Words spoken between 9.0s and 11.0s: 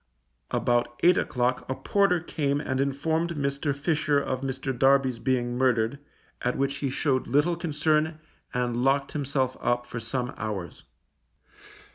himself up for some hours.